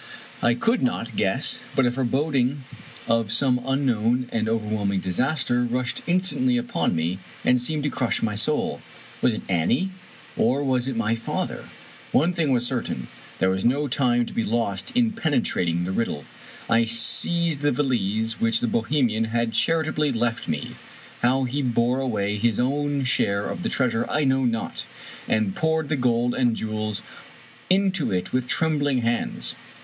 [0.41, 2.63] I could not guess, but a foreboding
[3.07, 8.33] of some unknown and overwhelming disaster rushed instantly upon me, and seemed to crush my
[8.33, 8.81] soul.
[9.21, 9.91] Was it Annie,
[10.35, 11.69] or was it my father?
[12.11, 14.97] One thing was certain, there was no time to be 45 Irish Mystery Stories lost
[14.97, 16.25] in penetrating the riddle.
[16.67, 20.77] I seized the valise which the Bohemian had charitably left me—
[21.23, 24.87] ^how he bore away his owji share of the treasure I know not—
[25.27, 27.03] and poured the gold and jewels
[27.69, 29.55] into it with trembling hands.